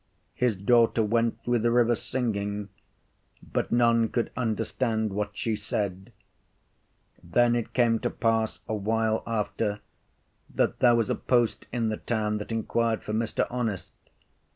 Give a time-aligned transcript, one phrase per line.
[0.33, 2.69] His daughter went through the river singing,
[3.43, 6.11] but none could understand what she said.
[7.23, 9.79] Then it came to pass a while after,
[10.55, 13.45] that there was a post in the town that inquired for Mr.
[13.51, 13.91] Honest....